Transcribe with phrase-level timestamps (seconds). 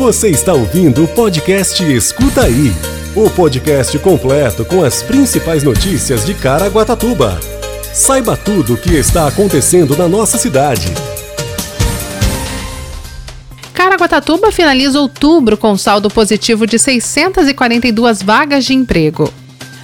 [0.00, 2.72] Você está ouvindo o podcast Escuta Aí
[3.14, 7.38] o podcast completo com as principais notícias de Caraguatatuba.
[7.92, 10.86] Saiba tudo o que está acontecendo na nossa cidade.
[13.74, 19.30] Caraguatatuba finaliza outubro com saldo positivo de 642 vagas de emprego.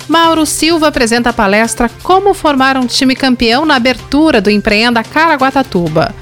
[0.09, 6.15] Mauro Silva apresenta a palestra Como formar um time campeão na abertura do Empreenda Caraguatatuba.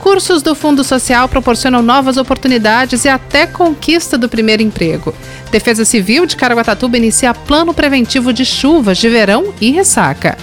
[0.00, 5.14] Cursos do Fundo Social proporcionam novas oportunidades e até conquista do primeiro emprego.
[5.52, 10.38] Defesa Civil de Caraguatatuba inicia plano preventivo de chuvas de verão e ressaca.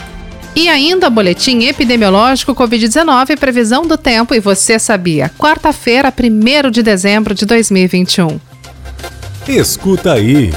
[0.55, 5.31] E ainda boletim epidemiológico Covid-19 previsão do tempo e você sabia.
[5.38, 8.39] Quarta-feira, 1 de dezembro de 2021.
[9.47, 10.53] Escuta aí.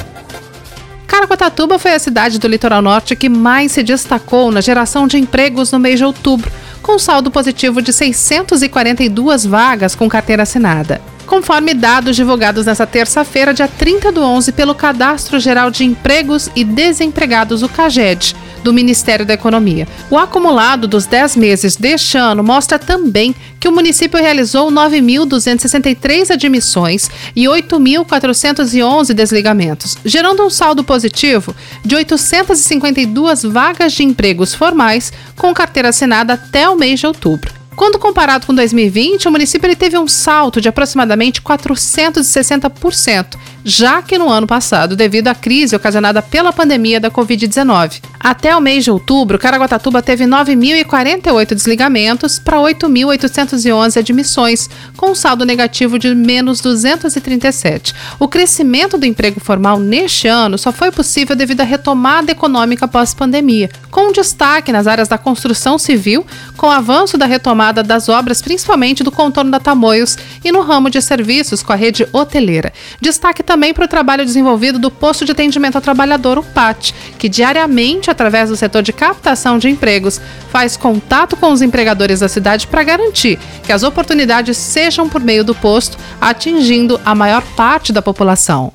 [1.06, 5.72] Caraguatatuba foi a cidade do litoral norte que mais se destacou na geração de empregos
[5.72, 6.50] no mês de outubro
[6.90, 11.00] com saldo positivo de 642 vagas com carteira assinada.
[11.24, 16.64] Conforme dados divulgados nesta terça-feira, dia 30 do 11, pelo Cadastro Geral de Empregos e
[16.64, 19.86] Desempregados, o CAGED, do Ministério da Economia.
[20.10, 27.10] O acumulado dos 10 meses deste ano mostra também que o município realizou 9.263 admissões
[27.36, 35.90] e 8.411 desligamentos, gerando um saldo positivo de 852 vagas de empregos formais com carteira
[35.90, 37.60] assinada até o mês de outubro.
[37.80, 44.28] Quando comparado com 2020, o município teve um salto de aproximadamente 460%, já que no
[44.28, 48.00] ano passado, devido à crise ocasionada pela pandemia da Covid-19.
[48.18, 55.44] Até o mês de outubro, Caraguatatuba teve 9.048 desligamentos para 8.811 admissões, com um saldo
[55.44, 57.94] negativo de menos 237.
[58.18, 63.70] O crescimento do emprego formal neste ano só foi possível devido à retomada econômica pós-pandemia,
[63.90, 69.02] com destaque nas áreas da construção civil, com o avanço da retomada das obras, principalmente
[69.02, 72.72] do contorno da Tamoios, e no ramo de serviços com a rede hoteleira.
[73.00, 77.28] Destaque também para o trabalho desenvolvido do Posto de Atendimento ao Trabalhador, o PAT, que
[77.28, 80.20] diariamente, através do setor de captação de empregos,
[80.52, 85.42] faz contato com os empregadores da cidade para garantir que as oportunidades sejam por meio
[85.42, 88.72] do posto, atingindo a maior parte da população.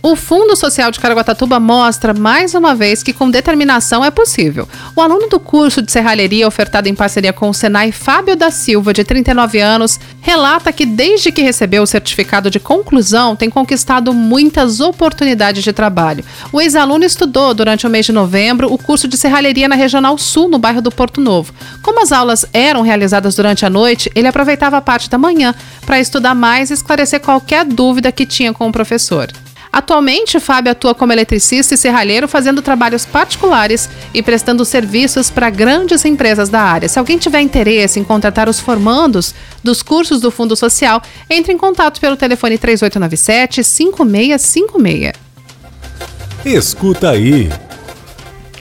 [0.00, 4.68] O Fundo Social de Caraguatatuba mostra mais uma vez que com determinação é possível.
[4.94, 8.92] O aluno do curso de serralheria ofertado em parceria com o Senai, Fábio da Silva,
[8.92, 14.78] de 39 anos, relata que desde que recebeu o certificado de conclusão tem conquistado muitas
[14.78, 16.24] oportunidades de trabalho.
[16.52, 20.48] O ex-aluno estudou durante o mês de novembro o curso de serralheria na Regional Sul,
[20.48, 21.52] no bairro do Porto Novo.
[21.82, 25.52] Como as aulas eram realizadas durante a noite, ele aproveitava a parte da manhã
[25.84, 29.28] para estudar mais e esclarecer qualquer dúvida que tinha com o professor.
[29.72, 36.04] Atualmente, Fábio atua como eletricista e serralheiro, fazendo trabalhos particulares e prestando serviços para grandes
[36.04, 36.88] empresas da área.
[36.88, 41.58] Se alguém tiver interesse em contratar os formandos dos cursos do Fundo Social, entre em
[41.58, 45.12] contato pelo telefone 3897 5656.
[46.44, 47.48] Escuta aí.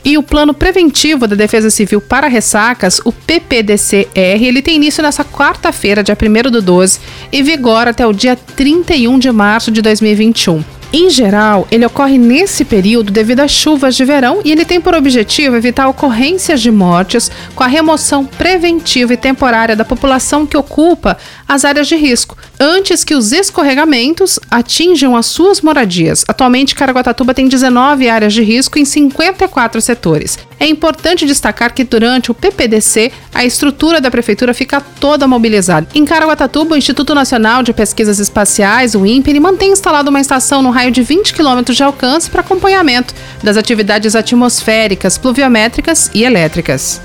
[0.03, 5.25] E o plano preventivo da Defesa Civil para ressacas, o PPDCR, ele tem início nessa
[5.25, 10.76] quarta-feira, dia 1 do 12, e vigora até o dia 31 de março de 2021.
[10.91, 14.95] Em geral, ele ocorre nesse período devido às chuvas de verão e ele tem por
[14.95, 21.17] objetivo evitar ocorrências de mortes com a remoção preventiva e temporária da população que ocupa
[21.45, 26.23] as áreas de risco, antes que os escorregamentos atinjam as suas moradias.
[26.25, 30.39] Atualmente, Caraguatatuba tem 19 áreas de risco em 54 setores.
[30.59, 35.87] É importante destacar que durante o PPDC, a estrutura da prefeitura fica toda mobilizada.
[35.93, 40.71] Em Caraguatatuba, o Instituto Nacional de Pesquisas Espaciais, o INPE, mantém instalado uma estação no
[40.71, 43.13] raio de 20 km de alcance para acompanhamento
[43.43, 46.99] das atividades atmosféricas, pluviométricas e elétricas.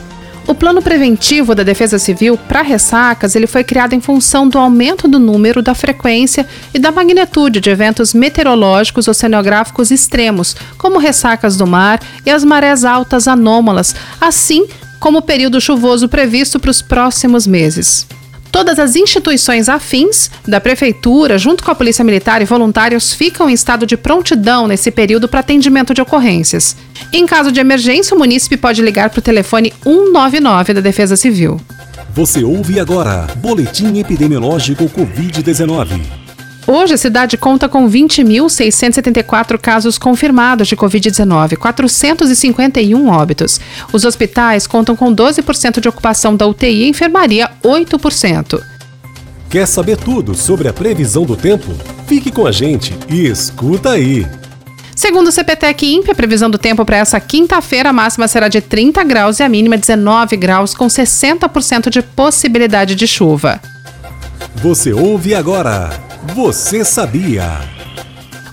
[0.47, 5.07] O plano preventivo da Defesa Civil para ressacas ele foi criado em função do aumento
[5.07, 11.67] do número, da frequência e da magnitude de eventos meteorológicos oceanográficos extremos, como ressacas do
[11.67, 14.67] mar e as marés altas anômalas, assim
[14.99, 18.07] como período chuvoso previsto para os próximos meses.
[18.53, 23.55] Todas as instituições afins da Prefeitura, junto com a Polícia Militar e voluntários, ficam em
[23.55, 26.77] estado de prontidão nesse período para atendimento de ocorrências.
[27.11, 31.59] Em caso de emergência, o munícipe pode ligar para o telefone 199 da Defesa Civil.
[32.15, 36.22] Você ouve agora Boletim Epidemiológico Covid-19.
[36.67, 43.61] Hoje, a cidade conta com 20.674 casos confirmados de Covid-19, 451 óbitos.
[43.93, 48.61] Os hospitais contam com 12% de ocupação da UTI e enfermaria 8%.
[49.51, 51.73] Quer saber tudo sobre a previsão do tempo?
[52.07, 54.27] Fique com a gente e escuta aí!
[54.95, 58.61] Segundo o CPTEC INPE, a previsão do tempo para essa quinta-feira, a máxima será de
[58.61, 63.61] 30 graus e a mínima 19 graus, com 60% de possibilidade de chuva.
[64.57, 65.91] Você ouve agora
[66.25, 67.61] você sabia?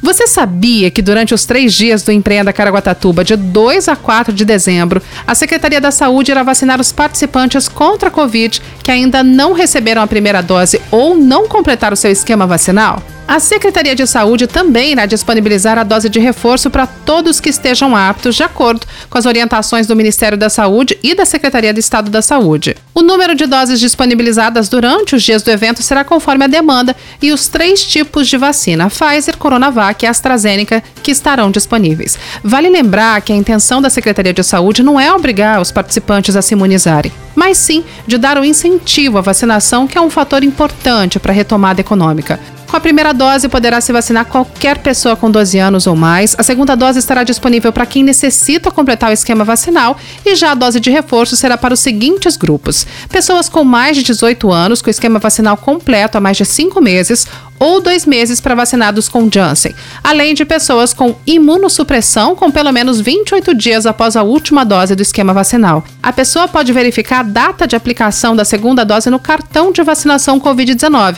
[0.01, 4.44] Você sabia que durante os três dias do Empreenda Caraguatatuba, de 2 a 4 de
[4.44, 9.54] dezembro, a Secretaria da Saúde irá vacinar os participantes contra a Covid que ainda não
[9.54, 13.04] receberam a primeira dose ou não completaram seu esquema vacinal?
[13.30, 17.96] A Secretaria de Saúde também irá disponibilizar a dose de reforço para todos que estejam
[17.96, 22.10] aptos, de acordo com as orientações do Ministério da Saúde e da Secretaria de Estado
[22.10, 22.76] da Saúde.
[22.92, 27.31] O número de doses disponibilizadas durante os dias do evento será conforme a demanda e
[27.31, 32.18] os três tipos de vacina, Pfizer, Coronavac e AstraZeneca, que estarão disponíveis.
[32.44, 36.42] Vale lembrar que a intenção da Secretaria de Saúde não é obrigar os participantes a
[36.42, 40.44] se imunizarem, mas sim de dar o um incentivo à vacinação, que é um fator
[40.44, 42.40] importante para a retomada econômica.
[42.69, 46.36] Com a primeira dose, poderá se vacinar qualquer pessoa com 12 anos ou mais.
[46.38, 50.56] A segunda dose estará disponível para quem necessita completar o esquema vacinal e já a
[50.56, 54.89] dose de reforço será para os seguintes grupos: pessoas com mais de 18 anos, com
[54.92, 57.25] esquema vacinal completo há mais de 5 meses
[57.57, 59.74] ou dois meses para vacinados com Janssen,
[60.04, 65.01] além de pessoas com imunossupressão com pelo menos 28 dias após a última dose do
[65.01, 65.83] esquema vacinal.
[66.04, 70.39] A pessoa pode verificar a data de aplicação da segunda dose no cartão de vacinação
[70.39, 71.18] Covid-19